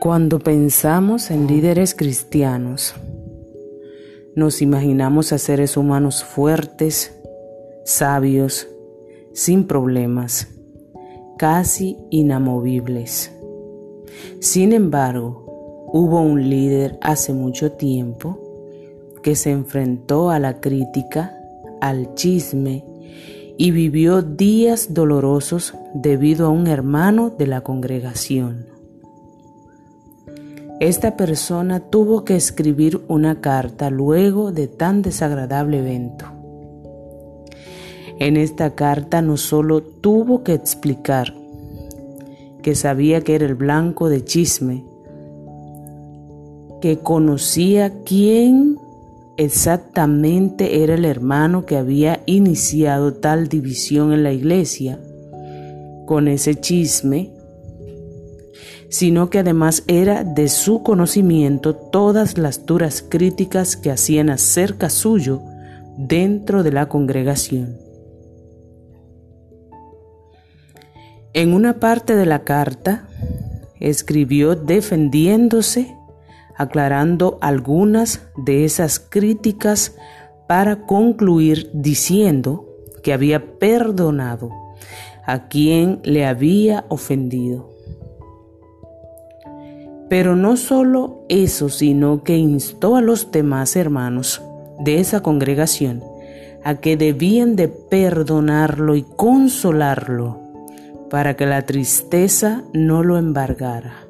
Cuando 0.00 0.38
pensamos 0.38 1.30
en 1.30 1.46
líderes 1.46 1.94
cristianos, 1.94 2.94
nos 4.34 4.62
imaginamos 4.62 5.30
a 5.34 5.36
seres 5.36 5.76
humanos 5.76 6.24
fuertes, 6.24 7.14
sabios, 7.84 8.66
sin 9.34 9.66
problemas, 9.66 10.48
casi 11.36 11.98
inamovibles. 12.08 13.30
Sin 14.40 14.72
embargo, 14.72 15.44
hubo 15.92 16.22
un 16.22 16.48
líder 16.48 16.98
hace 17.02 17.34
mucho 17.34 17.72
tiempo 17.72 18.40
que 19.22 19.36
se 19.36 19.50
enfrentó 19.50 20.30
a 20.30 20.38
la 20.38 20.62
crítica, 20.62 21.38
al 21.82 22.14
chisme 22.14 22.86
y 23.58 23.70
vivió 23.70 24.22
días 24.22 24.94
dolorosos 24.94 25.74
debido 25.92 26.46
a 26.46 26.48
un 26.48 26.68
hermano 26.68 27.28
de 27.28 27.46
la 27.46 27.60
congregación. 27.60 28.69
Esta 30.80 31.14
persona 31.14 31.80
tuvo 31.80 32.24
que 32.24 32.36
escribir 32.36 33.02
una 33.06 33.42
carta 33.42 33.90
luego 33.90 34.50
de 34.50 34.66
tan 34.66 35.02
desagradable 35.02 35.80
evento. 35.80 36.24
En 38.18 38.38
esta 38.38 38.74
carta 38.74 39.20
no 39.20 39.36
solo 39.36 39.82
tuvo 39.82 40.42
que 40.42 40.54
explicar 40.54 41.34
que 42.62 42.74
sabía 42.74 43.20
que 43.20 43.34
era 43.34 43.44
el 43.44 43.56
blanco 43.56 44.08
de 44.08 44.24
chisme, 44.24 44.82
que 46.80 47.00
conocía 47.00 48.02
quién 48.04 48.78
exactamente 49.36 50.82
era 50.82 50.94
el 50.94 51.04
hermano 51.04 51.66
que 51.66 51.76
había 51.76 52.22
iniciado 52.24 53.12
tal 53.12 53.48
división 53.48 54.14
en 54.14 54.22
la 54.22 54.32
iglesia, 54.32 54.98
con 56.06 56.26
ese 56.26 56.54
chisme 56.54 57.34
sino 58.90 59.30
que 59.30 59.38
además 59.38 59.84
era 59.86 60.24
de 60.24 60.48
su 60.48 60.82
conocimiento 60.82 61.74
todas 61.74 62.36
las 62.36 62.66
duras 62.66 63.02
críticas 63.08 63.76
que 63.76 63.90
hacían 63.90 64.30
acerca 64.30 64.90
suyo 64.90 65.42
dentro 65.96 66.64
de 66.64 66.72
la 66.72 66.88
congregación. 66.88 67.78
En 71.32 71.54
una 71.54 71.78
parte 71.78 72.16
de 72.16 72.26
la 72.26 72.42
carta 72.42 73.08
escribió 73.78 74.56
defendiéndose, 74.56 75.96
aclarando 76.56 77.38
algunas 77.40 78.22
de 78.36 78.64
esas 78.64 78.98
críticas 78.98 79.94
para 80.48 80.84
concluir 80.86 81.70
diciendo 81.72 82.66
que 83.04 83.12
había 83.12 83.58
perdonado 83.58 84.50
a 85.24 85.46
quien 85.46 86.00
le 86.02 86.26
había 86.26 86.84
ofendido. 86.88 87.69
Pero 90.10 90.36
no 90.36 90.58
solo 90.58 91.24
eso, 91.28 91.68
sino 91.70 92.24
que 92.24 92.36
instó 92.36 92.96
a 92.96 93.00
los 93.00 93.30
demás 93.30 93.76
hermanos 93.76 94.42
de 94.80 94.98
esa 94.98 95.22
congregación 95.22 96.02
a 96.64 96.74
que 96.74 96.96
debían 96.96 97.56
de 97.56 97.68
perdonarlo 97.68 98.96
y 98.96 99.02
consolarlo 99.02 100.40
para 101.10 101.36
que 101.36 101.46
la 101.46 101.62
tristeza 101.62 102.64
no 102.72 103.02
lo 103.02 103.18
embargara. 103.18 104.04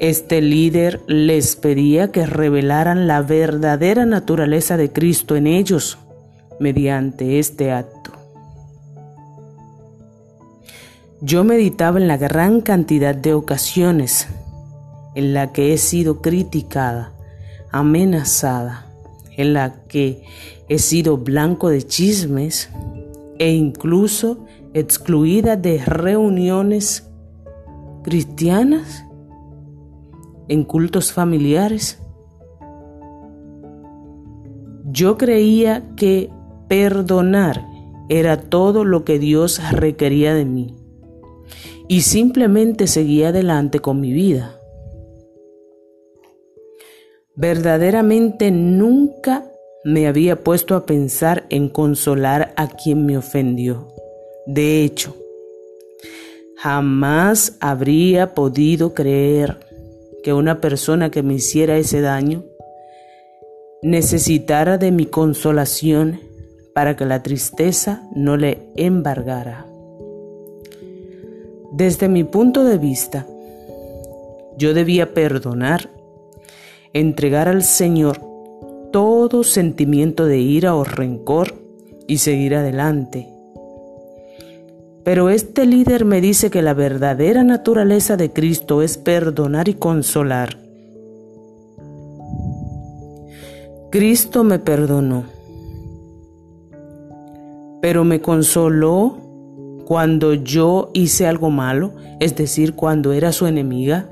Este 0.00 0.42
líder 0.42 1.00
les 1.06 1.54
pedía 1.54 2.10
que 2.10 2.26
revelaran 2.26 3.06
la 3.06 3.22
verdadera 3.22 4.06
naturaleza 4.06 4.76
de 4.76 4.90
Cristo 4.90 5.36
en 5.36 5.46
ellos 5.46 5.98
mediante 6.58 7.38
este 7.38 7.70
acto. 7.70 8.13
Yo 11.26 11.42
meditaba 11.42 11.98
en 11.98 12.06
la 12.06 12.18
gran 12.18 12.60
cantidad 12.60 13.14
de 13.14 13.32
ocasiones 13.32 14.28
en 15.14 15.32
la 15.32 15.52
que 15.52 15.72
he 15.72 15.78
sido 15.78 16.20
criticada, 16.20 17.14
amenazada, 17.70 18.92
en 19.34 19.54
la 19.54 19.84
que 19.84 20.22
he 20.68 20.78
sido 20.78 21.16
blanco 21.16 21.70
de 21.70 21.82
chismes 21.82 22.68
e 23.38 23.54
incluso 23.54 24.44
excluida 24.74 25.56
de 25.56 25.82
reuniones 25.82 27.08
cristianas, 28.02 29.06
en 30.48 30.62
cultos 30.64 31.10
familiares. 31.10 32.02
Yo 34.84 35.16
creía 35.16 35.94
que 35.96 36.30
perdonar 36.68 37.66
era 38.10 38.36
todo 38.36 38.84
lo 38.84 39.06
que 39.06 39.18
Dios 39.18 39.62
requería 39.72 40.34
de 40.34 40.44
mí 40.44 40.83
y 41.88 42.02
simplemente 42.02 42.86
seguí 42.86 43.24
adelante 43.24 43.80
con 43.80 44.00
mi 44.00 44.12
vida. 44.12 44.58
Verdaderamente 47.36 48.50
nunca 48.50 49.50
me 49.84 50.06
había 50.06 50.42
puesto 50.42 50.76
a 50.76 50.86
pensar 50.86 51.46
en 51.50 51.68
consolar 51.68 52.54
a 52.56 52.68
quien 52.68 53.04
me 53.04 53.18
ofendió. 53.18 53.88
De 54.46 54.84
hecho, 54.84 55.16
jamás 56.56 57.56
habría 57.60 58.34
podido 58.34 58.94
creer 58.94 59.58
que 60.22 60.32
una 60.32 60.60
persona 60.60 61.10
que 61.10 61.22
me 61.22 61.34
hiciera 61.34 61.76
ese 61.76 62.00
daño 62.00 62.44
necesitara 63.82 64.78
de 64.78 64.90
mi 64.90 65.04
consolación 65.04 66.20
para 66.74 66.96
que 66.96 67.04
la 67.04 67.22
tristeza 67.22 68.08
no 68.14 68.38
le 68.38 68.58
embargara. 68.76 69.66
Desde 71.76 72.08
mi 72.08 72.22
punto 72.22 72.62
de 72.62 72.78
vista, 72.78 73.26
yo 74.56 74.74
debía 74.74 75.12
perdonar, 75.12 75.90
entregar 76.92 77.48
al 77.48 77.64
Señor 77.64 78.20
todo 78.92 79.42
sentimiento 79.42 80.24
de 80.26 80.38
ira 80.38 80.76
o 80.76 80.84
rencor 80.84 81.54
y 82.06 82.18
seguir 82.18 82.54
adelante. 82.54 83.26
Pero 85.02 85.30
este 85.30 85.66
líder 85.66 86.04
me 86.04 86.20
dice 86.20 86.48
que 86.48 86.62
la 86.62 86.74
verdadera 86.74 87.42
naturaleza 87.42 88.16
de 88.16 88.32
Cristo 88.32 88.80
es 88.80 88.96
perdonar 88.96 89.68
y 89.68 89.74
consolar. 89.74 90.56
Cristo 93.90 94.44
me 94.44 94.60
perdonó, 94.60 95.24
pero 97.82 98.04
me 98.04 98.20
consoló 98.20 99.23
cuando 99.84 100.34
yo 100.34 100.90
hice 100.94 101.26
algo 101.26 101.50
malo, 101.50 101.92
es 102.20 102.36
decir, 102.36 102.74
cuando 102.74 103.12
era 103.12 103.32
su 103.32 103.46
enemiga? 103.46 104.08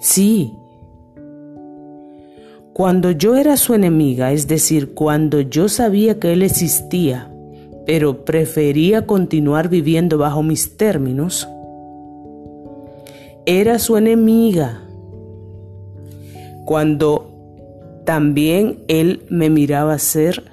Sí. 0.00 0.52
Cuando 2.72 3.10
yo 3.10 3.36
era 3.36 3.56
su 3.56 3.74
enemiga, 3.74 4.32
es 4.32 4.48
decir, 4.48 4.94
cuando 4.94 5.40
yo 5.40 5.68
sabía 5.68 6.18
que 6.18 6.32
él 6.32 6.42
existía, 6.42 7.30
pero 7.86 8.24
prefería 8.24 9.06
continuar 9.06 9.68
viviendo 9.68 10.18
bajo 10.18 10.42
mis 10.42 10.76
términos, 10.76 11.48
era 13.46 13.78
su 13.78 13.96
enemiga. 13.96 14.82
Cuando 16.64 17.32
también 18.04 18.84
él 18.88 19.24
me 19.28 19.50
miraba 19.50 19.98
ser 19.98 20.44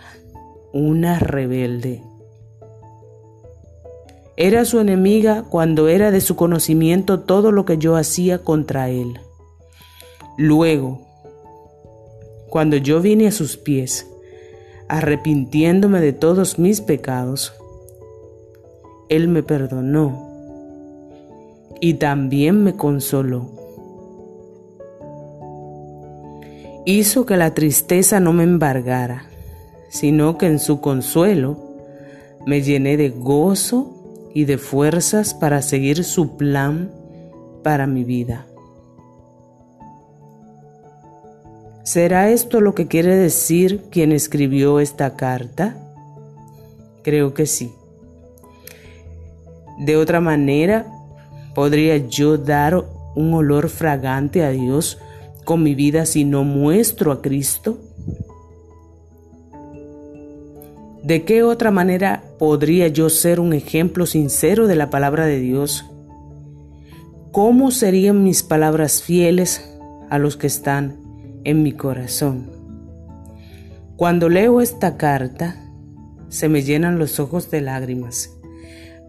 una 0.73 1.19
rebelde. 1.19 2.08
Era 4.41 4.63
su 4.63 4.79
enemiga 4.79 5.43
cuando 5.43 5.89
era 5.89 6.11
de 6.11 6.21
su 6.21 6.37
conocimiento 6.37 7.19
todo 7.19 7.51
lo 7.51 7.65
que 7.65 7.77
yo 7.77 7.97
hacía 7.97 8.39
contra 8.39 8.89
él. 8.89 9.19
Luego, 10.37 11.01
cuando 12.49 12.77
yo 12.77 13.01
vine 13.01 13.27
a 13.27 13.33
sus 13.33 13.57
pies, 13.57 14.07
arrepintiéndome 14.87 15.99
de 15.99 16.13
todos 16.13 16.57
mis 16.57 16.79
pecados, 16.79 17.53
Él 19.09 19.27
me 19.27 19.43
perdonó 19.43 20.29
y 21.81 21.95
también 21.95 22.63
me 22.63 22.77
consoló. 22.77 23.49
Hizo 26.85 27.25
que 27.25 27.35
la 27.35 27.53
tristeza 27.53 28.21
no 28.21 28.31
me 28.31 28.43
embargara, 28.43 29.25
sino 29.89 30.37
que 30.37 30.45
en 30.45 30.59
su 30.59 30.79
consuelo 30.79 31.57
me 32.45 32.61
llené 32.61 32.95
de 32.95 33.09
gozo 33.09 33.97
y 34.33 34.45
de 34.45 34.57
fuerzas 34.57 35.33
para 35.33 35.61
seguir 35.61 36.03
su 36.03 36.37
plan 36.37 36.91
para 37.63 37.87
mi 37.87 38.03
vida. 38.03 38.45
¿Será 41.83 42.29
esto 42.29 42.61
lo 42.61 42.75
que 42.75 42.87
quiere 42.87 43.15
decir 43.15 43.85
quien 43.89 44.11
escribió 44.11 44.79
esta 44.79 45.15
carta? 45.15 45.75
Creo 47.03 47.33
que 47.33 47.47
sí. 47.47 47.73
De 49.79 49.97
otra 49.97 50.19
manera, 50.19 50.85
¿podría 51.55 51.97
yo 51.97 52.37
dar 52.37 52.85
un 53.15 53.33
olor 53.33 53.69
fragante 53.69 54.43
a 54.43 54.51
Dios 54.51 54.99
con 55.45 55.63
mi 55.63 55.73
vida 55.73 56.05
si 56.05 56.25
no 56.25 56.43
muestro 56.43 57.11
a 57.11 57.21
Cristo? 57.21 57.79
¿De 61.09 61.25
qué 61.25 61.43
otra 61.43 61.71
manera 61.71 62.23
podría 62.37 62.87
yo 62.87 63.09
ser 63.09 63.39
un 63.39 63.53
ejemplo 63.53 64.05
sincero 64.05 64.67
de 64.67 64.75
la 64.75 64.89
palabra 64.89 65.25
de 65.25 65.39
Dios? 65.39 65.83
¿cómo 67.31 67.71
serían 67.71 68.23
mis 68.23 68.43
palabras 68.43 69.01
fieles 69.01 69.71
a 70.09 70.17
los 70.17 70.37
que 70.37 70.47
están 70.47 70.99
en 71.43 71.63
mi 71.63 71.71
corazón? 71.71 72.51
Cuando 73.95 74.29
leo 74.29 74.61
esta 74.61 74.97
carta, 74.97 75.55
se 76.29 76.49
me 76.49 76.63
llenan 76.63 76.99
los 76.99 77.19
ojos 77.19 77.49
de 77.49 77.61
lágrimas 77.61 78.35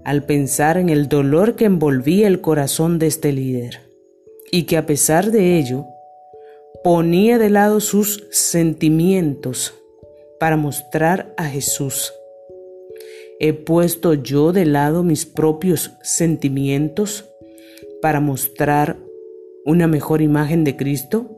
al 0.04 0.24
pensar 0.24 0.78
en 0.78 0.88
el 0.88 1.08
dolor 1.08 1.56
que 1.56 1.66
envolvía 1.66 2.26
el 2.26 2.40
corazón 2.40 2.98
de 2.98 3.08
este 3.08 3.32
líder 3.32 3.80
y 4.50 4.62
que 4.62 4.78
a 4.78 4.86
pesar 4.86 5.30
de 5.30 5.58
ello 5.58 5.86
ponía 6.82 7.38
de 7.38 7.50
lado 7.50 7.80
sus 7.80 8.26
sentimientos 8.30 9.74
para 10.40 10.56
mostrar 10.56 11.34
a 11.36 11.44
Jesús. 11.44 12.14
¿He 13.38 13.52
puesto 13.52 14.14
yo 14.14 14.52
de 14.52 14.64
lado 14.64 15.02
mis 15.02 15.26
propios 15.26 15.92
sentimientos 16.02 17.26
para 18.00 18.20
mostrar 18.20 18.96
una 19.66 19.86
mejor 19.86 20.22
imagen 20.22 20.64
de 20.64 20.76
Cristo? 20.76 21.30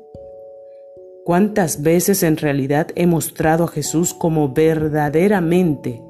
¿Cuántas 1.25 1.83
veces 1.83 2.23
en 2.23 2.37
realidad 2.37 2.89
he 2.95 3.07
mostrado 3.07 3.65
a 3.65 3.69
Jesús 3.69 4.15
como 4.15 4.53
verdaderamente 4.53 6.01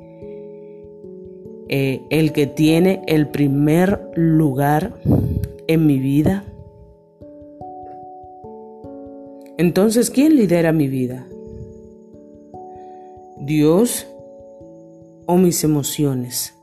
eh, 1.68 2.02
el 2.10 2.32
que 2.32 2.46
tiene 2.46 3.02
el 3.06 3.28
primer 3.28 4.02
lugar 4.14 4.92
en 5.66 5.86
mi 5.86 5.98
vida? 5.98 6.44
Entonces, 9.56 10.10
¿quién 10.10 10.36
lidera 10.36 10.72
mi 10.72 10.88
vida? 10.88 11.26
¿Dios 13.44 14.06
o 15.26 15.36
mis 15.36 15.64
emociones? 15.64 16.54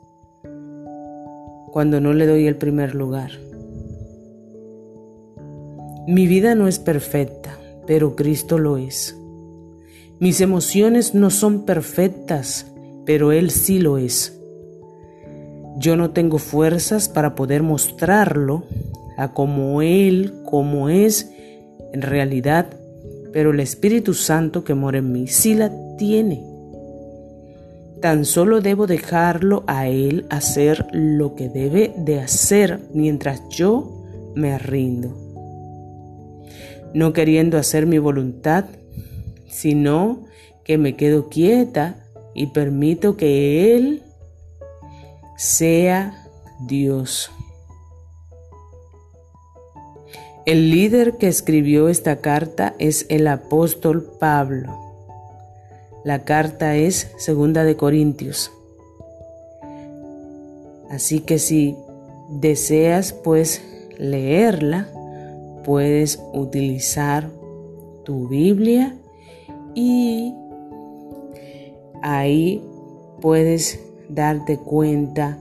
Cuando 1.71 2.01
no 2.01 2.13
le 2.13 2.25
doy 2.25 2.47
el 2.47 2.55
primer 2.55 2.95
lugar. 2.95 3.31
Mi 6.07 6.25
vida 6.25 6.55
no 6.55 6.67
es 6.67 6.79
perfecta 6.79 7.59
pero 7.89 8.15
Cristo 8.15 8.59
lo 8.59 8.77
es. 8.77 9.17
Mis 10.19 10.41
emociones 10.41 11.15
no 11.15 11.31
son 11.31 11.65
perfectas, 11.65 12.67
pero 13.03 13.31
Él 13.31 13.49
sí 13.49 13.79
lo 13.79 13.97
es. 13.97 14.39
Yo 15.79 15.95
no 15.95 16.11
tengo 16.11 16.37
fuerzas 16.37 17.09
para 17.09 17.33
poder 17.33 17.63
mostrarlo 17.63 18.63
a 19.17 19.33
como 19.33 19.81
Él, 19.81 20.35
como 20.45 20.89
es 20.89 21.31
en 21.91 22.03
realidad, 22.03 22.67
pero 23.33 23.49
el 23.49 23.59
Espíritu 23.59 24.13
Santo 24.13 24.63
que 24.63 24.75
mora 24.75 24.99
en 24.99 25.11
mí 25.11 25.25
sí 25.25 25.55
la 25.55 25.71
tiene. 25.97 26.45
Tan 28.01 28.25
solo 28.25 28.61
debo 28.61 28.87
dejarlo 28.87 29.63
a 29.67 29.87
Él 29.87 30.25
hacer 30.29 30.87
lo 30.91 31.35
que 31.35 31.49
debe 31.49 31.93
de 31.97 32.19
hacer 32.19 32.79
mientras 32.93 33.41
yo 33.49 34.05
me 34.35 34.57
rindo 34.57 35.29
no 36.93 37.13
queriendo 37.13 37.57
hacer 37.57 37.85
mi 37.85 37.97
voluntad, 37.97 38.65
sino 39.47 40.25
que 40.63 40.77
me 40.77 40.95
quedo 40.95 41.29
quieta 41.29 42.05
y 42.33 42.47
permito 42.47 43.17
que 43.17 43.75
Él 43.75 44.03
sea 45.37 46.27
Dios. 46.67 47.31
El 50.45 50.71
líder 50.71 51.17
que 51.17 51.27
escribió 51.27 51.89
esta 51.89 52.21
carta 52.21 52.75
es 52.79 53.05
el 53.09 53.27
apóstol 53.27 54.03
Pablo. 54.19 54.88
La 56.03 56.23
carta 56.23 56.75
es 56.75 57.11
segunda 57.17 57.63
de 57.63 57.75
Corintios. 57.75 58.51
Así 60.89 61.19
que 61.19 61.39
si 61.39 61.75
deseas 62.29 63.13
pues 63.13 63.61
leerla, 63.97 64.87
puedes 65.63 66.19
utilizar 66.33 67.29
tu 68.05 68.27
Biblia 68.27 68.95
y 69.75 70.33
ahí 72.01 72.63
puedes 73.21 73.79
darte 74.07 74.57
cuenta 74.57 75.37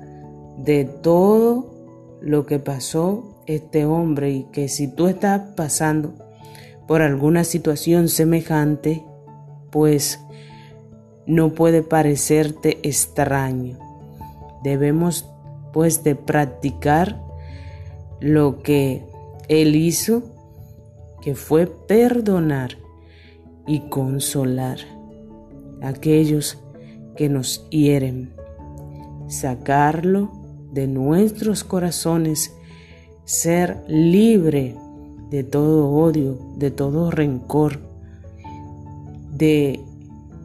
de 0.58 0.84
todo 0.84 1.70
lo 2.20 2.46
que 2.46 2.58
pasó 2.58 3.42
este 3.46 3.86
hombre 3.86 4.30
y 4.30 4.42
que 4.44 4.68
si 4.68 4.88
tú 4.88 5.06
estás 5.06 5.40
pasando 5.54 6.12
por 6.86 7.00
alguna 7.00 7.44
situación 7.44 8.08
semejante, 8.08 9.04
pues 9.70 10.20
no 11.28 11.50
puede 11.50 11.82
parecerte 11.82 12.78
extraño. 12.82 13.78
Debemos 14.64 15.26
pues 15.72 16.02
de 16.02 16.16
practicar 16.16 17.22
lo 18.18 18.62
que 18.62 19.04
él 19.48 19.76
hizo 19.76 20.22
que 21.20 21.34
fue 21.34 21.66
perdonar 21.66 22.78
y 23.66 23.80
consolar 23.90 24.78
a 25.82 25.88
aquellos 25.88 26.58
que 27.14 27.28
nos 27.28 27.68
hieren, 27.68 28.32
sacarlo 29.28 30.32
de 30.72 30.86
nuestros 30.86 31.62
corazones, 31.62 32.54
ser 33.24 33.84
libre 33.86 34.76
de 35.28 35.44
todo 35.44 35.90
odio, 35.90 36.38
de 36.56 36.70
todo 36.70 37.10
rencor, 37.10 37.80
de 39.30 39.84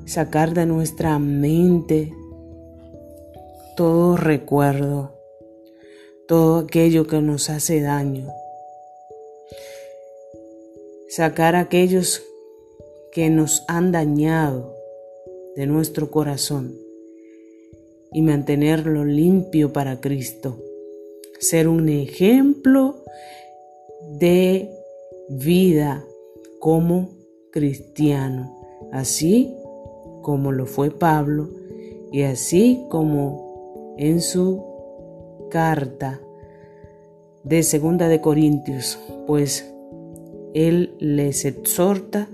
sacar 0.06 0.54
de 0.54 0.66
nuestra 0.66 1.20
mente 1.20 2.14
todo 3.76 4.18
recuerdo, 4.18 5.14
todo 6.28 6.60
aquello 6.60 7.08
que 7.08 7.22
nos 7.22 7.50
hace 7.50 7.82
daño 7.82 8.32
sacar 11.16 11.56
aquellos 11.56 12.24
que 13.12 13.30
nos 13.30 13.64
han 13.68 13.92
dañado 13.92 14.76
de 15.56 15.68
nuestro 15.68 16.10
corazón 16.10 16.76
y 18.12 18.24
mantenerlo 18.24 19.06
limpio 19.06 19.72
para 19.72 20.02
Cristo. 20.02 20.58
Ser 21.40 21.68
un 21.68 21.88
ejemplo 21.88 23.04
de 24.18 24.72
vida 25.30 26.04
como 26.60 27.12
cristiano, 27.52 28.52
así 28.92 29.54
como 30.24 30.52
lo 30.52 30.66
fue 30.66 30.90
Pablo 30.90 31.50
y 32.12 32.24
así 32.24 32.86
como 32.90 33.96
en 34.00 34.22
su 34.22 34.64
carta 35.52 36.20
de 37.44 37.62
Segunda 37.62 38.08
de 38.08 38.22
Corintios, 38.22 39.00
pues 39.28 39.72
él 40.54 40.96
les 41.00 41.46
exhorta 41.46 42.28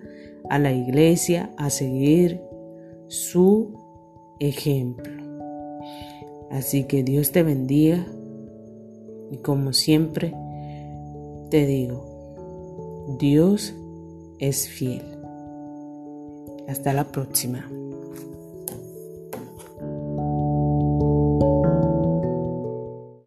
a 0.50 0.60
la 0.60 0.72
iglesia 0.72 1.52
a 1.58 1.70
seguir 1.70 2.42
su 3.08 3.74
ejemplo. 4.40 5.12
Así 6.50 6.86
que 6.86 7.04
Dios 7.04 7.32
te 7.32 7.44
bendiga 7.44 8.06
y 9.32 9.38
como 9.38 9.74
siempre 9.74 10.34
te 11.50 11.66
digo, 11.66 13.16
Dios 13.20 13.74
es 14.40 14.68
fiel. 14.68 15.04
Hasta 16.68 16.94
la 16.94 17.06
próxima. 17.06 17.79